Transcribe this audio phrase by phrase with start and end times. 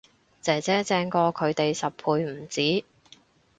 [0.41, 2.83] 姐姐正過佢哋十倍唔止